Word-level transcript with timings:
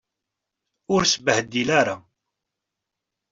Ur 0.93 1.01
sbehdil 1.13 1.69
ara. 1.79 1.95